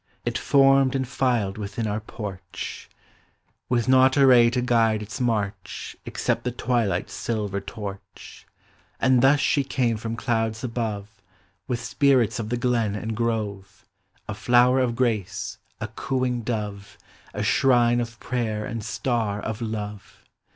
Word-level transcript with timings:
It 0.25 0.35
formed 0.35 0.95
and 0.95 1.05
tiled 1.05 1.59
within 1.59 1.85
our 1.85 1.99
porch, 1.99 2.89
ALIO 2.89 2.89
I 2.89 2.89
T 2.89 2.89
CHILDREN. 2.89 3.65
With 3.69 3.87
not 3.87 4.17
a 4.17 4.25
ray 4.25 4.49
to 4.49 4.61
guide 4.63 5.03
its 5.03 5.19
inarch 5.21 5.95
Kxccpt 6.07 6.41
the 6.41 6.51
tw 6.51 6.69
ilight's 6.71 7.13
silver 7.13 7.61
torch: 7.61 8.47
Anil 8.99 9.21
thus 9.21 9.39
she 9.39 9.63
came 9.63 9.97
from 9.97 10.15
clouds 10.15 10.63
above, 10.63 11.21
W 11.67 11.73
i 11.75 11.75
th 11.75 11.79
spirits 11.85 12.39
of 12.39 12.49
the 12.49 12.57
glen 12.57 12.95
and 12.95 13.15
grove, 13.15 13.85
A 14.27 14.33
llower 14.33 14.81
of 14.83 14.95
grace, 14.95 15.59
a 15.79 15.87
cooing 15.87 16.41
dove, 16.41 16.97
A 17.35 17.43
shrine 17.43 17.99
of 18.01 18.19
prayer 18.19 18.65
and 18.65 18.83
star 18.83 19.39
of 19.39 19.61
love! 19.61 20.23